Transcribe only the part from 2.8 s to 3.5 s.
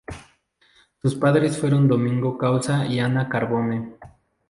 y Ana